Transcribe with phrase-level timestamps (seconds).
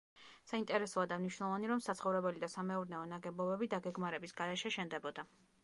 [0.51, 5.31] საინტერესოა და მნიშვნელოვანი, რომ საცხოვრებელი და სამეურნეო ნაგებობები დაგეგმარების გარეშე შენდებოდა.